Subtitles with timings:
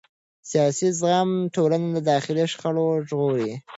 [0.51, 3.53] سیاسي زغم ټولنه له داخلي شخړو ژغوري